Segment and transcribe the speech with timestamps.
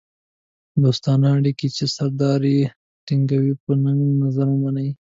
[0.83, 2.61] دوستانه اړیکې چې سردار یې
[3.05, 4.89] ټینګوي په نېک نظر ومني.